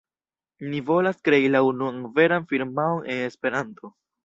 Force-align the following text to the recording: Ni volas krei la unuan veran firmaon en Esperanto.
Ni 0.71 0.79
volas 0.87 1.19
krei 1.29 1.51
la 1.57 1.61
unuan 1.67 2.01
veran 2.17 2.49
firmaon 2.55 3.07
en 3.19 3.23
Esperanto. 3.31 3.97